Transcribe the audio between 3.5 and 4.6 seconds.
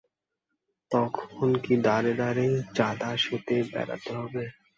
বেড়াতে হবে?